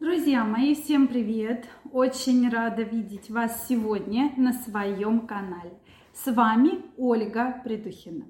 Друзья 0.00 0.46
мои, 0.46 0.74
всем 0.74 1.08
привет! 1.08 1.68
Очень 1.92 2.48
рада 2.48 2.80
видеть 2.80 3.28
вас 3.28 3.66
сегодня 3.68 4.32
на 4.38 4.54
своем 4.54 5.26
канале. 5.26 5.74
С 6.14 6.32
вами 6.32 6.80
Ольга 6.96 7.60
Придухина. 7.62 8.24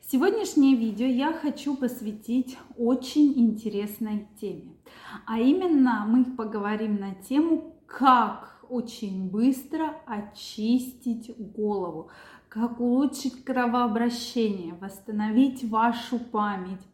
Сегодняшнее 0.00 0.76
видео 0.76 1.06
я 1.06 1.32
хочу 1.32 1.76
посвятить 1.76 2.56
очень 2.78 3.32
интересной 3.40 4.28
теме. 4.40 4.76
А 5.26 5.40
именно 5.40 6.04
мы 6.06 6.26
поговорим 6.26 7.00
на 7.00 7.12
тему, 7.16 7.74
как 7.88 8.64
очень 8.68 9.28
быстро 9.28 9.96
очистить 10.06 11.34
голову, 11.36 12.08
как 12.48 12.78
улучшить 12.78 13.44
кровообращение, 13.44 14.74
восстановить 14.74 15.64
вашу 15.64 16.20
память. 16.20 16.86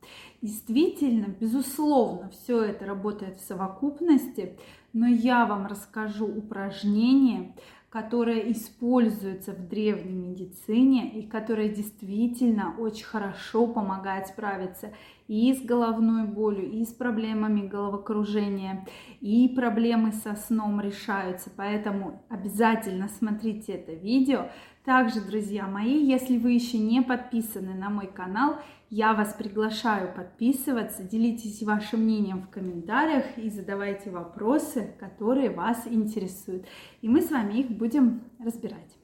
Действительно, 0.43 1.27
безусловно, 1.41 2.29
все 2.31 2.63
это 2.65 2.85
работает 2.85 3.39
в 3.39 3.47
совокупности, 3.47 4.59
но 4.93 5.07
я 5.07 5.47
вам 5.47 5.67
расскажу 5.67 6.27
упражнения, 6.27 7.55
которое 7.93 8.51
используется 8.51 9.53
в 9.53 9.69
древней 9.69 10.17
медицине 10.17 11.11
и 11.11 11.27
которое 11.29 11.69
действительно 11.69 12.75
очень 12.79 13.05
хорошо 13.05 13.67
помогает 13.67 14.29
справиться 14.29 14.95
и 15.29 15.53
с 15.53 15.61
головной 15.61 16.27
болью, 16.27 16.71
и 16.71 16.86
с 16.86 16.89
проблемами 16.89 17.69
головокружения, 17.69 18.86
и 19.21 19.47
проблемы 19.47 20.13
со 20.13 20.36
сном 20.36 20.81
решаются. 20.81 21.50
Поэтому 21.55 22.23
обязательно 22.31 23.09
смотрите 23.09 23.73
это 23.73 23.93
видео. 23.93 24.47
Также, 24.86 25.21
друзья 25.21 25.67
мои, 25.67 26.03
если 26.03 26.39
вы 26.39 26.53
еще 26.53 26.79
не 26.79 27.03
подписаны 27.03 27.75
на 27.75 27.91
мой 27.91 28.07
канал, 28.07 28.57
я 28.95 29.14
вас 29.14 29.33
приглашаю 29.33 30.13
подписываться, 30.14 31.03
делитесь 31.03 31.63
вашим 31.63 32.00
мнением 32.00 32.42
в 32.42 32.50
комментариях 32.50 33.39
и 33.39 33.48
задавайте 33.48 34.11
вопросы, 34.11 34.95
которые 35.00 35.48
вас 35.48 35.86
интересуют. 35.86 36.67
И 37.00 37.09
мы 37.09 37.22
с 37.22 37.31
вами 37.31 37.61
их 37.61 37.70
будем 37.83 38.20
разбирать. 38.38 38.97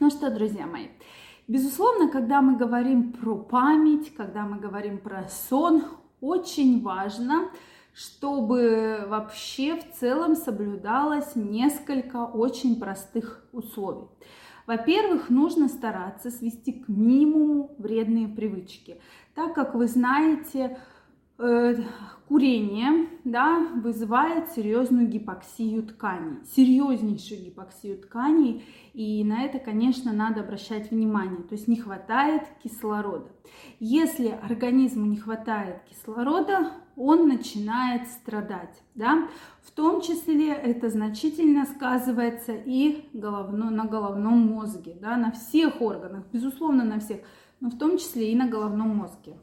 Ну 0.00 0.10
что, 0.10 0.34
друзья 0.34 0.66
мои, 0.66 0.88
безусловно, 1.46 2.08
когда 2.08 2.42
мы 2.42 2.56
говорим 2.56 3.12
про 3.12 3.36
память, 3.36 4.12
когда 4.16 4.42
мы 4.42 4.58
говорим 4.58 4.98
про 4.98 5.28
сон, 5.28 5.84
очень 6.20 6.82
важно, 6.82 7.50
чтобы 7.94 9.04
вообще 9.06 9.76
в 9.76 9.96
целом 9.96 10.34
соблюдалось 10.34 11.36
несколько 11.36 12.24
очень 12.24 12.80
простых 12.80 13.46
условий. 13.52 14.08
Во-первых, 14.66 15.30
нужно 15.30 15.68
стараться 15.68 16.32
свести 16.32 16.72
к 16.72 16.88
минимуму 16.88 17.76
вредные 17.78 18.26
привычки, 18.26 19.00
так 19.36 19.54
как 19.54 19.76
вы 19.76 19.86
знаете, 19.86 20.80
курение 21.38 23.08
да, 23.24 23.68
вызывает 23.76 24.50
серьезную 24.52 25.06
гипоксию 25.06 25.84
тканей, 25.84 26.38
серьезнейшую 26.44 27.44
гипоксию 27.44 27.98
тканей, 27.98 28.64
и 28.92 29.22
на 29.22 29.44
это, 29.44 29.58
конечно, 29.58 30.12
надо 30.12 30.40
обращать 30.40 30.90
внимание, 30.90 31.42
то 31.42 31.54
есть 31.54 31.68
не 31.68 31.76
хватает 31.76 32.42
кислорода. 32.62 33.30
Если 33.78 34.28
организму 34.28 35.06
не 35.06 35.16
хватает 35.16 35.82
кислорода, 35.88 36.72
он 36.96 37.28
начинает 37.28 38.08
страдать. 38.08 38.82
Да? 38.96 39.28
В 39.62 39.70
том 39.70 40.00
числе 40.00 40.52
это 40.52 40.90
значительно 40.90 41.64
сказывается 41.66 42.52
и 42.52 43.08
головно, 43.12 43.70
на 43.70 43.84
головном 43.84 44.38
мозге, 44.38 44.96
да? 45.00 45.16
на 45.16 45.30
всех 45.30 45.80
органах, 45.80 46.24
безусловно, 46.32 46.84
на 46.84 46.98
всех, 46.98 47.20
но 47.60 47.70
в 47.70 47.78
том 47.78 47.96
числе 47.96 48.32
и 48.32 48.36
на 48.36 48.48
головном 48.48 48.96
мозге. 48.96 49.36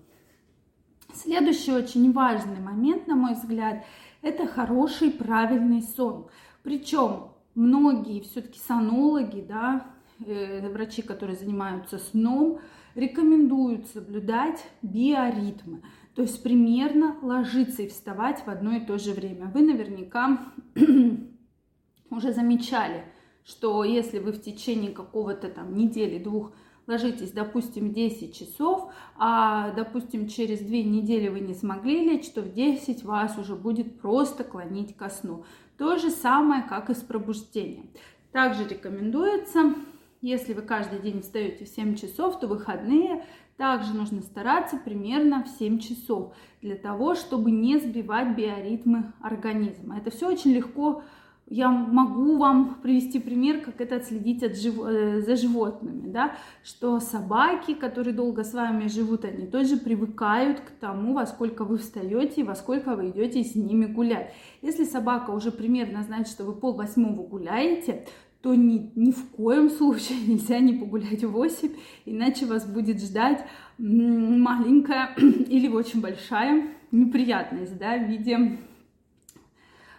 Следующий 1.15 1.71
очень 1.71 2.11
важный 2.11 2.59
момент, 2.59 3.07
на 3.07 3.15
мой 3.15 3.35
взгляд, 3.35 3.85
это 4.21 4.47
хороший 4.47 5.11
правильный 5.11 5.81
сон. 5.81 6.27
Причем 6.61 7.29
многие 7.53 8.19
все-таки 8.19 8.59
сонологи, 8.59 9.39
да, 9.47 9.87
э, 10.25 10.67
врачи, 10.69 11.01
которые 11.01 11.37
занимаются 11.37 11.99
сном, 11.99 12.59
рекомендуют 12.95 13.87
соблюдать 13.87 14.61
биоритмы. 14.81 15.83
То 16.15 16.21
есть 16.21 16.43
примерно 16.43 17.15
ложиться 17.21 17.83
и 17.83 17.87
вставать 17.87 18.45
в 18.45 18.49
одно 18.49 18.75
и 18.75 18.85
то 18.85 18.97
же 18.97 19.13
время. 19.13 19.45
Вы 19.45 19.61
наверняка 19.61 20.51
уже 22.09 22.33
замечали, 22.33 23.05
что 23.45 23.85
если 23.85 24.19
вы 24.19 24.33
в 24.33 24.41
течение 24.41 24.91
какого-то 24.91 25.49
там 25.49 25.75
недели, 25.75 26.21
двух 26.21 26.51
ложитесь, 26.87 27.31
допустим, 27.31 27.93
10 27.93 28.35
часов, 28.37 28.91
а, 29.17 29.71
допустим, 29.71 30.27
через 30.27 30.59
две 30.59 30.83
недели 30.83 31.27
вы 31.27 31.39
не 31.39 31.53
смогли 31.53 32.03
лечь, 32.03 32.29
то 32.29 32.41
в 32.41 32.53
10 32.53 33.03
вас 33.03 33.37
уже 33.37 33.55
будет 33.55 33.99
просто 33.99 34.43
клонить 34.43 34.95
ко 34.95 35.09
сну. 35.09 35.45
То 35.77 35.97
же 35.97 36.09
самое, 36.09 36.63
как 36.63 36.89
и 36.89 36.93
с 36.93 36.99
пробуждением. 36.99 37.89
Также 38.31 38.67
рекомендуется, 38.67 39.75
если 40.21 40.53
вы 40.53 40.61
каждый 40.61 40.99
день 40.99 41.21
встаете 41.21 41.65
в 41.65 41.69
7 41.69 41.95
часов, 41.95 42.39
то 42.39 42.47
выходные 42.47 43.23
также 43.57 43.93
нужно 43.93 44.21
стараться 44.21 44.77
примерно 44.77 45.43
в 45.43 45.47
7 45.47 45.79
часов 45.79 46.33
для 46.61 46.75
того, 46.75 47.15
чтобы 47.15 47.51
не 47.51 47.77
сбивать 47.77 48.35
биоритмы 48.35 49.13
организма. 49.21 49.97
Это 49.97 50.11
все 50.11 50.27
очень 50.27 50.51
легко. 50.51 51.03
Я 51.47 51.69
могу 51.69 52.37
вам 52.37 52.75
привести 52.81 53.19
пример, 53.19 53.61
как 53.61 53.79
это 53.79 53.97
отследить 53.97 54.41
от 54.41 54.57
жив... 54.57 54.79
Э, 54.79 55.21
за 55.21 55.35
животными, 55.35 56.07
да? 56.07 56.35
что 56.63 56.99
собаки, 56.99 57.75
которые 57.75 58.15
долго 58.15 58.43
с 58.43 58.53
вами 58.53 58.87
живут, 58.87 59.25
они 59.25 59.45
тоже 59.45 59.77
привыкают 59.77 60.59
к 60.61 60.71
тому, 60.79 61.13
во 61.13 61.27
сколько 61.27 61.63
вы 61.63 61.77
встаете 61.77 62.41
и 62.41 62.43
во 62.43 62.55
сколько 62.55 62.95
вы 62.95 63.09
идете 63.09 63.43
с 63.43 63.53
ними 63.53 63.85
гулять. 63.85 64.33
Если 64.63 64.85
собака 64.85 65.29
уже 65.29 65.51
примерно 65.51 66.01
знает, 66.01 66.27
что 66.27 66.45
вы 66.45 66.53
пол 66.53 66.73
восьмого 66.73 67.21
гуляете, 67.21 68.05
то 68.41 68.55
ни, 68.55 68.91
ни 68.95 69.11
в 69.11 69.29
коем 69.29 69.69
случае 69.69 70.19
нельзя 70.27 70.59
не 70.59 70.73
погулять 70.73 71.23
в 71.23 71.31
8, 71.31 71.69
иначе 72.05 72.47
вас 72.47 72.65
будет 72.65 72.99
ждать 72.99 73.45
маленькая 73.77 75.15
или 75.17 75.67
очень 75.67 76.01
большая 76.01 76.69
неприятность 76.91 77.77
да, 77.77 77.97
в 77.97 78.07
виде 78.07 78.57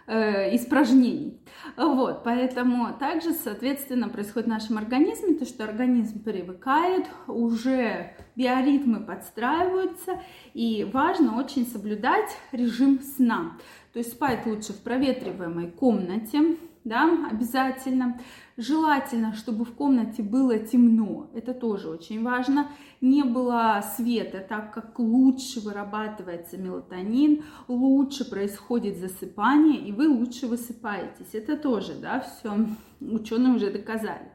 э, 0.07 0.55
испражнений. 0.55 1.39
Вот, 1.75 2.23
поэтому 2.23 2.93
также, 2.97 3.33
соответственно, 3.33 4.09
происходит 4.09 4.47
в 4.47 4.51
нашем 4.51 4.77
организме, 4.77 5.35
то, 5.35 5.45
что 5.45 5.63
организм 5.63 6.23
привыкает, 6.23 7.05
уже 7.27 8.13
биоритмы 8.35 9.01
подстраиваются, 9.01 10.21
и 10.53 10.89
важно 10.91 11.37
очень 11.37 11.65
соблюдать 11.67 12.29
режим 12.51 13.01
сна. 13.01 13.57
То 13.93 13.99
есть 13.99 14.13
спать 14.13 14.45
лучше 14.45 14.73
в 14.73 14.81
проветриваемой 14.81 15.71
комнате, 15.71 16.57
да, 16.87 17.27
обязательно. 17.29 18.19
Желательно, 18.55 19.33
чтобы 19.33 19.65
в 19.65 19.73
комнате 19.73 20.23
было 20.23 20.57
темно, 20.57 21.29
это 21.35 21.53
тоже 21.53 21.89
очень 21.89 22.23
важно. 22.23 22.69
Не 23.01 23.23
было 23.23 23.83
света, 23.95 24.39
так 24.39 24.73
как 24.73 24.97
лучше 24.97 25.59
вырабатывается 25.59 26.57
мелатонин, 26.57 27.43
лучше 27.67 28.27
происходит 28.27 28.97
засыпание, 28.97 29.79
и 29.79 29.91
вы 29.91 30.07
лучше 30.07 30.47
высыпаетесь. 30.47 31.33
Это 31.33 31.55
тоже, 31.55 31.93
да, 32.01 32.21
все 32.21 32.57
ученые 32.99 33.53
уже 33.53 33.71
доказали. 33.71 34.31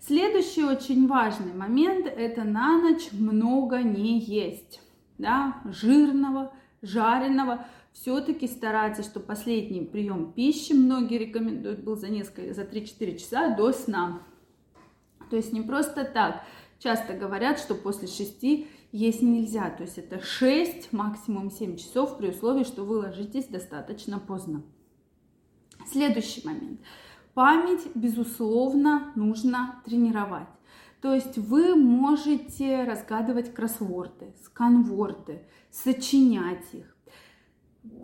Следующий 0.00 0.64
очень 0.64 1.06
важный 1.08 1.52
момент– 1.52 2.06
это 2.06 2.44
на 2.44 2.80
ночь 2.80 3.10
много 3.12 3.82
не 3.82 4.20
есть, 4.20 4.80
да, 5.18 5.56
жирного, 5.66 6.52
жареного– 6.80 7.66
все-таки 8.00 8.46
стараться, 8.46 9.02
чтобы 9.02 9.26
последний 9.26 9.84
прием 9.84 10.32
пищи, 10.32 10.72
многие 10.72 11.18
рекомендуют, 11.18 11.82
был 11.82 11.96
за 11.96 12.08
несколько, 12.08 12.54
за 12.54 12.62
3-4 12.62 13.18
часа 13.18 13.56
до 13.56 13.72
сна. 13.72 14.22
То 15.30 15.36
есть 15.36 15.52
не 15.52 15.62
просто 15.62 16.04
так. 16.04 16.44
Часто 16.78 17.14
говорят, 17.14 17.58
что 17.58 17.74
после 17.74 18.06
6 18.06 18.68
есть 18.92 19.22
нельзя. 19.22 19.68
То 19.70 19.82
есть 19.82 19.98
это 19.98 20.20
6, 20.20 20.92
максимум 20.92 21.50
7 21.50 21.76
часов 21.76 22.18
при 22.18 22.28
условии, 22.28 22.62
что 22.62 22.84
вы 22.84 22.98
ложитесь 22.98 23.46
достаточно 23.46 24.20
поздно. 24.20 24.62
Следующий 25.90 26.46
момент. 26.46 26.80
Память, 27.34 27.84
безусловно, 27.96 29.12
нужно 29.16 29.82
тренировать. 29.84 30.48
То 31.00 31.12
есть 31.12 31.36
вы 31.36 31.74
можете 31.74 32.84
разгадывать 32.84 33.52
кроссворды, 33.52 34.34
сканворды, 34.44 35.42
сочинять 35.70 36.64
их, 36.72 36.96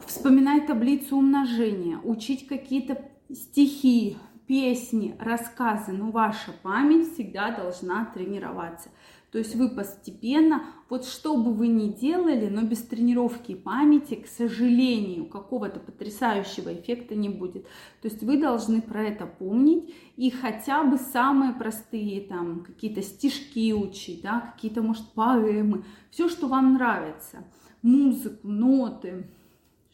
вспоминать 0.06 0.66
таблицу 0.66 1.16
умножения, 1.16 1.98
учить 2.04 2.46
какие-то 2.46 3.02
стихи, 3.32 4.16
песни, 4.46 5.16
рассказы, 5.18 5.92
но 5.92 6.10
ваша 6.10 6.52
память 6.62 7.12
всегда 7.12 7.50
должна 7.50 8.04
тренироваться. 8.06 8.90
То 9.34 9.38
есть 9.38 9.56
вы 9.56 9.68
постепенно, 9.68 10.62
вот 10.88 11.04
что 11.04 11.36
бы 11.36 11.52
вы 11.52 11.66
ни 11.66 11.88
делали, 11.88 12.48
но 12.48 12.62
без 12.62 12.82
тренировки 12.82 13.56
памяти, 13.56 14.14
к 14.14 14.28
сожалению, 14.28 15.26
какого-то 15.26 15.80
потрясающего 15.80 16.72
эффекта 16.72 17.16
не 17.16 17.28
будет. 17.28 17.64
То 18.00 18.08
есть 18.08 18.22
вы 18.22 18.40
должны 18.40 18.80
про 18.80 19.02
это 19.02 19.26
помнить 19.26 19.92
и 20.16 20.30
хотя 20.30 20.84
бы 20.84 20.98
самые 20.98 21.52
простые 21.52 22.20
там 22.20 22.60
какие-то 22.60 23.02
стишки 23.02 23.72
учить, 23.72 24.22
да, 24.22 24.52
какие-то, 24.54 24.82
может, 24.82 25.10
поэмы, 25.14 25.84
все, 26.10 26.28
что 26.28 26.46
вам 26.46 26.74
нравится, 26.74 27.44
музыку, 27.82 28.46
ноты, 28.46 29.26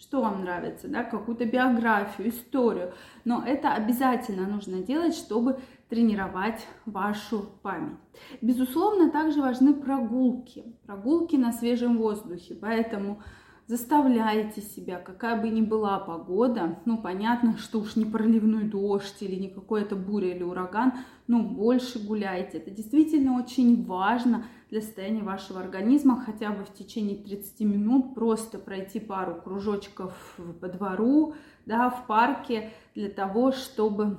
что 0.01 0.23
вам 0.23 0.41
нравится, 0.41 0.89
да, 0.89 1.05
какую-то 1.05 1.45
биографию, 1.45 2.31
историю. 2.31 2.95
Но 3.25 3.45
это 3.47 3.75
обязательно 3.75 4.47
нужно 4.49 4.83
делать, 4.83 5.15
чтобы 5.15 5.61
тренировать 5.91 6.67
вашу 6.87 7.51
память. 7.63 7.99
Безусловно, 8.41 9.11
также 9.11 9.41
важны 9.41 9.75
прогулки, 9.75 10.65
прогулки 10.87 11.37
на 11.37 11.53
свежем 11.53 11.99
воздухе, 11.99 12.55
поэтому 12.55 13.23
заставляйте 13.71 14.61
себя, 14.63 14.99
какая 14.99 15.41
бы 15.41 15.49
ни 15.49 15.61
была 15.61 16.01
погода, 16.01 16.81
ну, 16.87 16.99
понятно, 16.99 17.57
что 17.57 17.79
уж 17.79 17.95
не 17.95 18.05
проливной 18.05 18.65
дождь 18.65 19.19
или 19.21 19.37
не 19.37 19.49
какой-то 19.49 19.95
буря 19.95 20.35
или 20.35 20.43
ураган, 20.43 20.95
но 21.29 21.41
больше 21.45 22.05
гуляйте. 22.05 22.59
Это 22.59 22.73
действительно 22.73 23.39
очень 23.39 23.85
важно 23.85 24.45
для 24.71 24.81
состояния 24.81 25.23
вашего 25.23 25.61
организма, 25.61 26.21
хотя 26.21 26.51
бы 26.51 26.65
в 26.65 26.75
течение 26.75 27.17
30 27.17 27.61
минут 27.61 28.17
просто 28.17 28.59
пройти 28.59 28.99
пару 28.99 29.41
кружочков 29.41 30.37
по 30.61 30.67
двору, 30.67 31.35
да, 31.65 31.91
в 31.91 32.09
парке, 32.09 32.73
для 32.97 33.09
того, 33.09 33.53
чтобы 33.53 34.19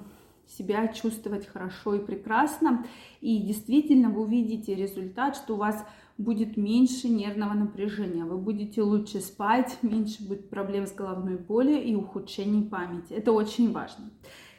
себя 0.58 0.88
чувствовать 0.88 1.48
хорошо 1.48 1.96
и 1.96 2.06
прекрасно. 2.06 2.86
И 3.22 3.40
действительно 3.40 4.10
вы 4.10 4.22
увидите 4.22 4.76
результат, 4.76 5.36
что 5.36 5.54
у 5.54 5.58
вас 5.58 5.86
будет 6.18 6.58
меньше 6.58 7.10
нервного 7.10 7.54
напряжения, 7.54 8.26
вы 8.26 8.38
будете 8.38 8.82
лучше 8.82 9.22
спать, 9.22 9.78
меньше 9.82 10.24
будет 10.28 10.50
проблем 10.50 10.86
с 10.86 10.94
головной 10.94 11.38
болью 11.38 11.82
и 11.82 11.96
ухудшений 11.96 12.64
памяти. 12.64 13.14
Это 13.14 13.32
очень 13.32 13.72
важно. 13.72 14.12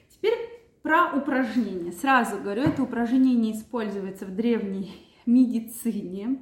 Теперь 0.09 0.35
про 0.83 1.13
упражнения. 1.17 1.93
Сразу 1.93 2.39
говорю, 2.39 2.63
это 2.63 2.83
упражнение 2.83 3.35
не 3.35 3.53
используется 3.53 4.27
в 4.27 4.35
древней 4.35 4.93
медицине 5.27 6.39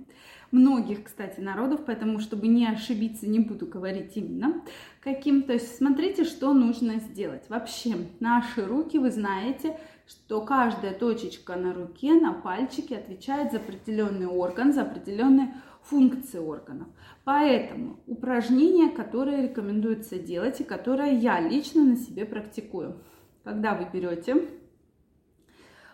многих, 0.53 1.05
кстати, 1.05 1.41
народов, 1.41 1.81
поэтому, 1.87 2.19
чтобы 2.21 2.49
не 2.49 2.67
ошибиться, 2.67 3.29
не 3.29 3.39
буду 3.39 3.67
говорить 3.67 4.17
именно 4.17 4.63
каким. 5.01 5.43
То 5.43 5.55
есть 5.55 5.77
смотрите, 5.77 6.25
что 6.25 6.53
нужно 6.53 7.01
сделать. 7.01 7.49
Вообще, 7.49 7.97
наши 8.21 8.65
руки, 8.65 8.99
вы 8.99 9.11
знаете, 9.11 9.79
что 10.07 10.41
каждая 10.41 10.93
точечка 10.93 11.57
на 11.57 11.73
руке, 11.73 12.15
на 12.15 12.33
пальчике 12.33 12.97
отвечает 12.97 13.53
за 13.53 13.59
определенный 13.59 14.27
орган, 14.27 14.73
за 14.73 14.83
определенные 14.83 15.55
функции 15.83 16.39
органов. 16.39 16.89
Поэтому 17.25 17.99
упражнение, 18.07 18.91
которое 18.91 19.43
рекомендуется 19.43 20.19
делать 20.19 20.61
и 20.61 20.65
которое 20.65 21.13
я 21.13 21.41
лично 21.41 21.85
на 21.85 21.97
себе 21.97 22.25
практикую. 22.25 22.97
Когда 23.45 23.75
вы 23.75 23.87
берете, 23.91 24.49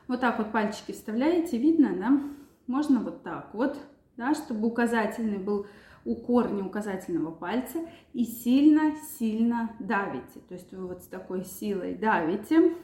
вот 0.08 0.20
так 0.20 0.38
вот 0.38 0.50
пальчики 0.50 0.92
вставляете, 0.92 1.58
видно, 1.58 1.94
да? 1.96 2.20
Можно 2.66 3.00
вот 3.00 3.22
так 3.22 3.50
вот, 3.52 3.76
да, 4.16 4.34
чтобы 4.34 4.66
указательный 4.66 5.38
был 5.38 5.66
у 6.04 6.14
корня 6.14 6.64
указательного 6.64 7.32
пальца 7.32 7.80
и 8.12 8.24
сильно-сильно 8.24 9.74
давите. 9.80 10.40
То 10.48 10.54
есть 10.54 10.72
вы 10.72 10.86
вот 10.86 11.02
с 11.02 11.06
такой 11.06 11.44
силой 11.44 11.96
давите, 11.96 12.76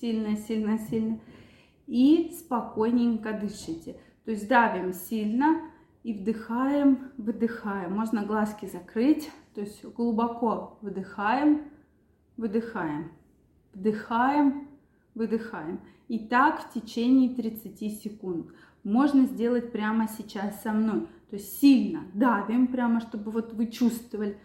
сильно, 0.00 0.36
сильно, 0.36 0.78
сильно. 0.78 1.20
И 1.86 2.32
спокойненько 2.36 3.32
дышите. 3.32 3.96
То 4.24 4.32
есть 4.32 4.48
давим 4.48 4.92
сильно 4.92 5.70
и 6.02 6.12
вдыхаем, 6.12 7.12
выдыхаем. 7.16 7.94
Можно 7.94 8.24
глазки 8.24 8.66
закрыть. 8.66 9.30
То 9.54 9.60
есть 9.60 9.84
глубоко 9.84 10.78
вдыхаем, 10.82 11.62
выдыхаем. 12.36 13.12
Вдыхаем, 13.72 14.68
выдыхаем. 15.16 15.80
И 16.08 16.20
так 16.20 16.60
в 16.60 16.72
течение 16.72 17.34
30 17.34 18.02
секунд. 18.02 18.52
Можно 18.84 19.26
сделать 19.26 19.72
прямо 19.72 20.06
сейчас 20.06 20.62
со 20.62 20.72
мной. 20.72 21.08
То 21.28 21.36
есть 21.36 21.58
сильно 21.58 22.04
давим 22.14 22.68
прямо, 22.68 23.00
чтобы 23.00 23.32
вот 23.32 23.52
вы 23.52 23.66
чувствовали. 23.66 24.38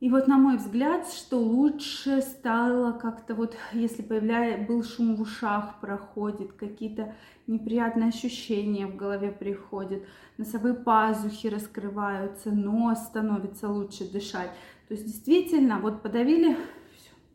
И 0.00 0.10
вот 0.10 0.28
на 0.28 0.38
мой 0.38 0.58
взгляд, 0.58 1.08
что 1.08 1.38
лучше 1.38 2.20
стало 2.20 2.92
как-то 2.92 3.34
вот, 3.34 3.56
если 3.72 4.02
появляется, 4.02 4.66
был 4.66 4.84
шум 4.84 5.16
в 5.16 5.22
ушах, 5.22 5.80
проходит, 5.80 6.52
какие-то 6.52 7.16
неприятные 7.48 8.10
ощущения 8.10 8.86
в 8.86 8.94
голове 8.94 9.32
приходят, 9.32 10.04
носовые 10.36 10.74
пазухи 10.74 11.48
раскрываются, 11.48 12.52
нос 12.52 12.98
становится 13.06 13.68
лучше 13.68 14.08
дышать. 14.08 14.50
То 14.86 14.94
есть 14.94 15.04
действительно, 15.04 15.80
вот 15.80 16.00
подавили 16.00 16.56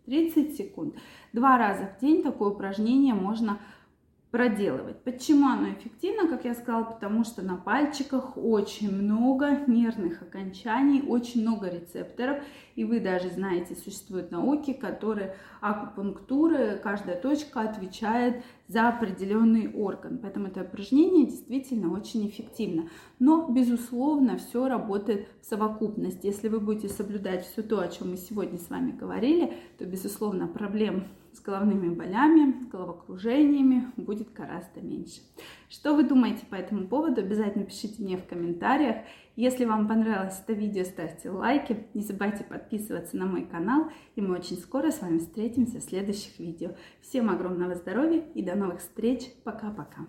30 0.06 0.56
секунд. 0.58 0.96
Два 1.32 1.58
раза 1.58 1.90
в 1.98 2.02
день 2.02 2.24
такое 2.24 2.50
упражнение 2.50 3.14
можно 3.14 3.60
проделывать. 4.34 4.98
Почему 5.04 5.46
оно 5.46 5.70
эффективно, 5.74 6.28
как 6.28 6.44
я 6.44 6.56
сказала, 6.56 6.86
потому 6.86 7.24
что 7.24 7.44
на 7.44 7.56
пальчиках 7.56 8.36
очень 8.36 8.90
много 8.90 9.60
нервных 9.68 10.24
окончаний, 10.24 11.04
очень 11.08 11.44
много 11.44 11.70
рецепторов, 11.70 12.44
и 12.74 12.84
вы 12.84 13.00
даже 13.00 13.30
знаете, 13.30 13.76
существуют 13.76 14.32
науки, 14.32 14.74
которые 14.74 15.36
акупунктуры, 15.62 16.82
каждая 16.84 17.22
точка 17.22 17.62
отвечает 17.62 18.44
за 18.68 18.90
определенный 18.90 19.72
орган, 19.72 20.18
поэтому 20.18 20.48
это 20.48 20.62
упражнение 20.62 21.28
действительно 21.28 21.94
очень 21.94 22.28
эффективно. 22.28 22.90
Но, 23.20 23.48
безусловно, 23.50 24.38
все 24.38 24.68
работает 24.68 25.28
в 25.44 25.46
совокупности. 25.46 26.26
Если 26.26 26.48
вы 26.48 26.60
будете 26.60 26.90
соблюдать 26.90 27.46
все 27.46 27.62
то, 27.62 27.82
о 27.82 27.88
чем 27.88 28.10
мы 28.10 28.18
сегодня 28.18 28.58
с 28.58 28.72
вами 28.72 28.94
говорили, 28.94 29.54
то, 29.78 29.86
безусловно, 29.86 30.48
проблем 30.48 31.04
с 31.36 31.42
головными 31.42 31.94
болями, 31.94 32.68
головокружениями 32.70 33.92
будет 33.98 34.32
гораздо 34.34 34.82
меньше. 34.82 35.22
Что 35.70 35.96
вы 35.96 36.04
думаете 36.04 36.46
по 36.46 36.56
этому 36.56 36.88
поводу? 36.88 37.22
Обязательно 37.22 37.66
пишите 37.66 38.02
мне 38.04 38.18
в 38.18 38.26
комментариях. 38.26 38.98
Если 39.36 39.66
вам 39.66 39.88
понравилось 39.88 40.40
это 40.40 40.54
видео, 40.54 40.84
ставьте 40.84 41.30
лайки. 41.30 41.88
Не 41.94 42.02
забывайте 42.02 42.44
подписываться 42.44 43.18
на 43.18 43.26
мой 43.26 43.46
канал. 43.46 43.90
И 44.16 44.22
мы 44.22 44.36
очень 44.36 44.58
скоро 44.58 44.92
с 44.92 45.02
вами 45.02 45.18
встретимся 45.18 45.80
в 45.80 45.84
следующих 45.84 46.38
видео. 46.40 46.76
Всем 47.02 47.30
огромного 47.30 47.76
здоровья 47.76 48.24
и 48.36 48.44
до 48.44 48.56
новых 48.56 48.80
встреч. 48.80 49.32
Пока-пока. 49.44 50.06